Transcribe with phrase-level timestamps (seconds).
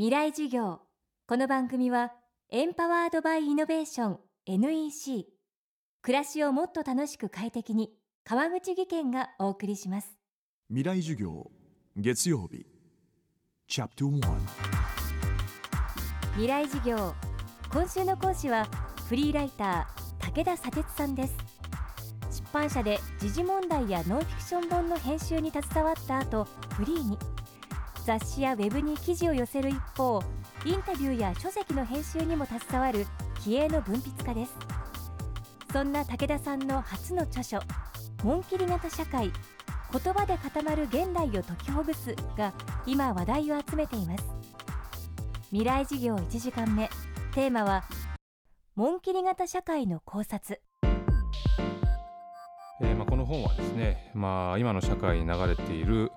[0.00, 0.80] 未来授業。
[1.26, 2.14] この番組は
[2.48, 5.26] エンパワードバイイノベーション NEC
[6.00, 7.90] 暮らしをもっと楽しく快適に
[8.24, 10.16] 川口義賢がお送りします。
[10.70, 11.50] 未来授業
[11.98, 12.64] 月曜日。
[13.68, 14.20] チャプト1
[16.32, 17.14] 未来授業。
[17.70, 18.66] 今週の講師は
[19.06, 21.34] フリーライター武田砂鉄さんです。
[22.30, 27.18] 出版社で時事問題やノンフィクション本の編集に携わった後フリーに
[28.10, 30.20] 雑誌やウェブに記事を寄せる一方
[30.64, 33.06] インタビューや書籍の編集にも携わる
[33.40, 34.56] 気鋭の文筆家です。
[35.72, 37.60] そんな武田さんの初の著書
[38.24, 39.30] 「紋切り型社会
[39.92, 42.52] 言葉で固まる現代を解きほぐす」が
[42.84, 44.24] 今話題を集めています。
[45.50, 46.90] 未来事業1時間目
[47.32, 47.84] テーマは
[48.74, 50.60] 紋切り型社会の考察。
[52.82, 56.10] えーまあ、この本はですね、まあ、今の社会に流れている、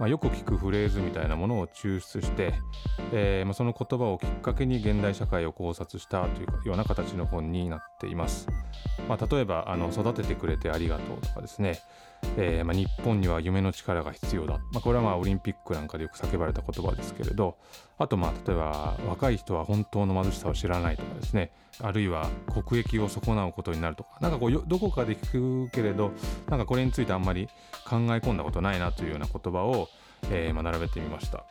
[0.00, 2.54] まあ、よく聞くフレーズみたいなものを抽出して、
[3.12, 8.48] えーまあ、その言葉をきっかけに現代社会を考察したというような形の本になっています。
[9.08, 11.80] まあ、例えばあの育ててくれてありがとうとかですね、
[12.36, 17.56] えーまあ、日本には夢の力が必要だ、まあ、これはまあオリンピックなんかでよく叫ばれた言葉ですけれど。
[18.00, 21.52] あとまあ例えば若い人は本当の貧しさを知らないとかですね。
[21.82, 22.30] あるいは
[22.66, 24.18] 国益を損なうことになるとか。
[24.20, 26.12] なんかこうどこかで聞くけれど
[26.48, 27.46] なんかこれについてあんまり
[27.86, 29.88] 考え込んだことないなというような言葉を、
[30.30, 31.44] えーま、並べてみました。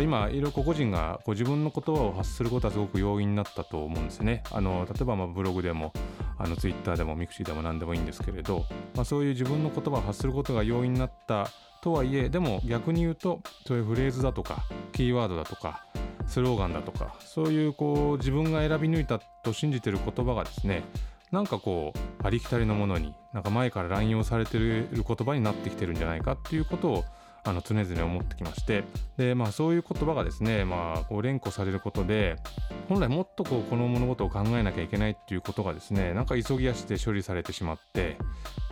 [0.00, 4.42] 今いろいろ個々人がこ自分の言葉を発することはすごく容易になったと思うんですね。
[4.50, 5.92] あの例えばまブログでも
[6.38, 11.48] あのツイッターでもミクシーでも何でもいいんですけれど、まあ、そういう自分の言葉を発することが容易になった
[11.82, 15.84] とはいえでも逆に言うとそういうフレーズだとかキーワードだとか
[16.26, 20.84] スローガンだとかそういうこう自分が選び抜いたと信じてる言葉がですね
[21.32, 27.04] なんかこうありきたりのものになんか前から乱用されてる言葉になってきてるんじゃないかっていうことを
[27.44, 28.84] あの常々思ってきまして
[29.16, 32.36] で、まあ、そういう言葉がですね、まあ、こう連呼されることで
[32.88, 38.16] 本来もっとこうこの物事を考えなきゃいけないっていうことがですねなんか急ぎ足で処理されてしまって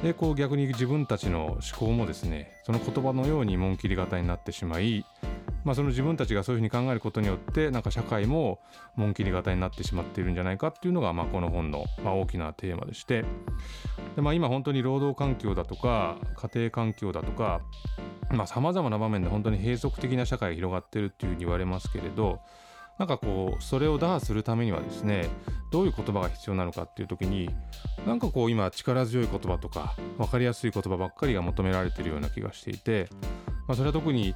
[0.03, 5.05] でこう逆に自分たちの思考もですねその言葉のように紋切り型になってしまい
[5.65, 8.61] まあ、その自分たちがそういうふうに考えることによってなんか社会も
[8.97, 13.25] 紋切り型になってしまっているんじゃないかっていうのが、まあ、この本の、まあ、大きなテーマでして。
[14.17, 17.61] で、まあ、今本当に労働環境だとか家庭環境だとか
[18.47, 22.41] さまざ、まな場面で本当に閉塞的な社会が広がってるっていうふうに言われますけれど
[23.01, 25.27] なんかこうそれを打破するためにはですね
[25.73, 27.49] どういう言葉が必要なのかっていう時に
[28.07, 33.09] なんかこう今力強い言葉とか分かりやすい言葉ばっかりが求められているような気がしていて、
[33.67, 34.35] まあ、それは特に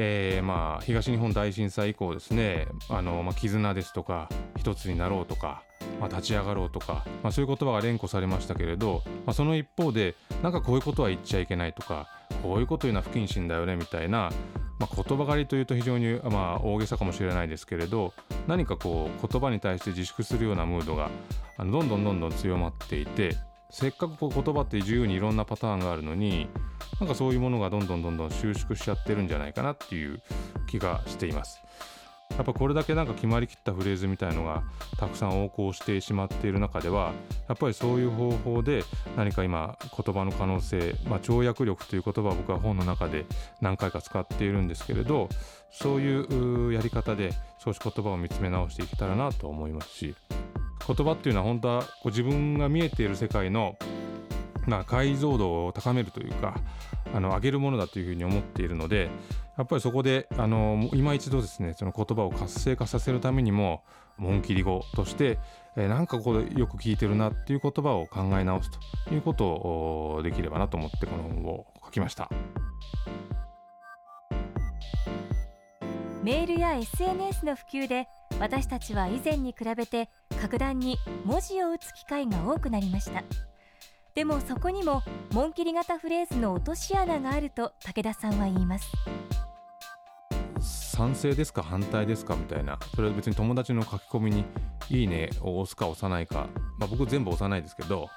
[0.00, 5.64] えー、まあ東日本大震災以降ですねあの、まあ、絆ですとか一つになろうとか、
[5.98, 12.06] まあ、立ち上がろうとか、まあ、そういう言葉が連呼されましたけれど、まあ、その一方でなんかこういうことは言っちゃいけないとか
[12.44, 14.30] こういうこと言うのは不謹慎だよねみたいな、
[14.78, 18.14] まあ、言葉狩りというと非常に、まあ、大げさかもしれないですけれど
[18.46, 21.10] 何かこう言葉に対して自粛するようなムードが
[21.56, 23.36] あのどんどんどんどん強まっていて
[23.70, 26.48] せっかくこう言葉って自由にいろんなパターンがあるのに
[27.00, 30.20] なんかそういうものがどんどんどんどん収縮しちゃってるんじゃないかなっていう
[30.68, 31.60] 気がしています。
[32.36, 34.62] やっぱこれだけなんか決まりきったフレーズみたいのが
[34.96, 37.12] たくさん横行してしまっている中では
[37.48, 38.84] やっぱりそういう方法で
[39.16, 43.26] 何か今言葉の可能性、まあ、跳躍力という言葉を僕は本の中で
[43.60, 45.28] 何回か使っているんですけれど
[45.72, 47.32] そういうやり方で
[47.64, 50.14] 少し言葉を見つめ直していけたらなと思いますし
[50.88, 53.76] 言葉っていうのは本当はこう自分が見えている世界の
[54.68, 56.54] まあ、解像度を高めるというか
[57.14, 59.10] あの上げるものだというふうに思っているので
[59.56, 63.82] やっぱりそこであの今一度ですねその言葉を活性化させるためにも
[64.18, 65.38] 紋切り語として、
[65.76, 68.70] えー、なんかここでよく聞いてるなっていう言葉を考え直す
[69.06, 72.28] ということをできればなと思ってこの本を書きました。
[76.22, 78.06] メールや SNS の普及で
[78.40, 80.08] 私たちは以前に比べて
[80.40, 83.24] 格段に文字を打つ機会が多くなりました。
[84.14, 88.90] でもそこにも紋切り型フレーズの落とし穴があると武田さんは言います。
[90.60, 94.44] 賛成ですか反対ですかみたいなそれは別に友達の書き込みに
[94.90, 96.48] 「いいね」を押すか押さないか、
[96.78, 98.08] まあ、僕全部押さないですけど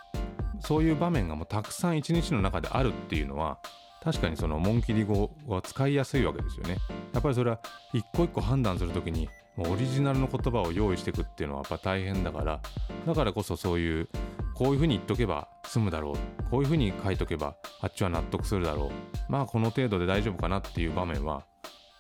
[0.60, 3.60] そういう場面がもうたくさん一日の中であるっていうのは
[4.04, 6.78] 確かにその紋切り語は使いやすいわけですよね。
[7.14, 7.60] やっぱりそれは
[7.94, 12.62] 一個一個判断するときにオリジナルの言葉を用意していくっていうのはやっぱ大変だから
[13.06, 14.10] だからこそそういう
[14.56, 21.46] こういうふうに言っとけば済むだろうこういうふうに書いとけばあっちは納得するだろうまあこの程度で大丈夫かなっていう場面は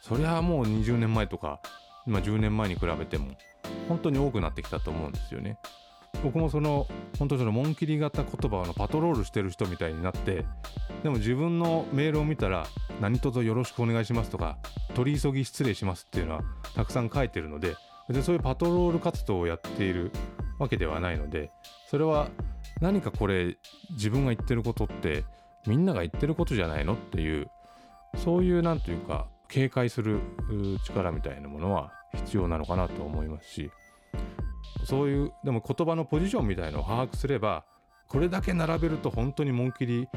[0.02, 1.60] そりゃもう20年前とか
[2.08, 3.32] 今10年前に比べても
[3.88, 5.58] 本当に多くなってきたと思うんですよね。
[6.24, 6.88] 僕もその
[7.18, 10.46] 本当その紋切り型言葉のパトロールしてる人みたいになって
[11.04, 12.66] でも自分のメールを見たら
[13.02, 14.58] 「何卒よろしくお願いします」とか
[14.94, 16.42] 「取り急ぎ失礼します」っていうのは
[16.76, 17.76] たくさん書いてるので
[18.10, 20.12] でそういうパトロール活動をやっている
[20.60, 21.52] わけではないので
[21.90, 22.30] それは
[22.82, 23.58] 何かこれ
[23.92, 25.24] 自分が言ってることって
[25.66, 27.50] みんなが言ってることじゃないのっていう
[28.18, 30.20] そういうなんというか警戒する
[30.86, 33.72] 力みたいなものは必要なのかなと思いますし
[34.86, 37.66] そういうでも言葉のポジションみたいのを把握すれば
[38.08, 40.08] これだけ並べると本当に紋切り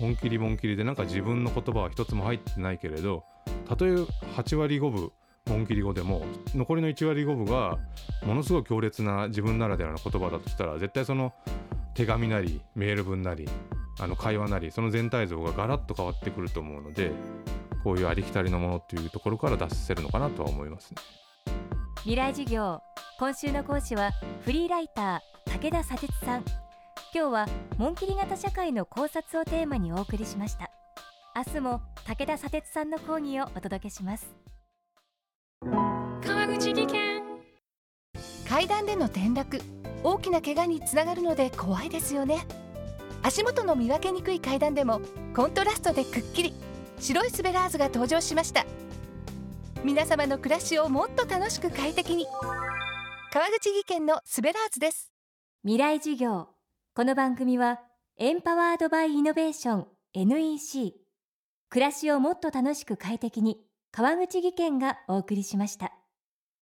[0.00, 3.24] 紋切り紋切りでなんか自分の言葉は一つも入ってないけれど
[3.68, 5.12] たとえ8割5分
[5.46, 6.24] 紋切り語でも
[6.54, 7.78] 残りの1割5分が
[8.24, 11.34] ものすごい強烈な自分ならではの言葉だとしたら絶対その
[11.94, 13.48] 手紙なりメール文なり
[14.00, 17.12] あの会話なりその全体像がガラッと変わってくると思うので
[17.84, 20.96] こういうありきたりのものっていうところから脱せるのかなとは思いますね。
[22.04, 22.82] 未来授業。
[23.18, 24.10] 今週の講師は
[24.42, 26.44] フリーライター武田砂鉄さん。
[27.14, 27.46] 今日は
[27.78, 30.70] 紋切り型社会の考察をテーマにお送りしました。
[31.34, 34.36] 明日も武田砂鉄さんの講義をお届けします。
[35.62, 37.22] 川口技研。
[38.46, 39.62] 階段での転落。
[40.02, 42.46] 大きな怪我につながるので怖いですよね。
[43.22, 45.00] 足元の見分けにくい階段でも
[45.34, 46.52] コントラストでくっきり。
[47.00, 48.64] 白いスベラーズが登場しました
[49.84, 52.26] 皆様の暮らしをもっと楽しく快適に。
[53.30, 55.12] 川口技研のスベラーズです。
[55.62, 56.48] 未来授業。
[56.94, 57.80] この番組は
[58.16, 60.94] エンパワードバイイノベーション NEC
[61.68, 63.58] 暮らしをもっと楽しく快適に
[63.92, 65.92] 川口技研がお送りしました。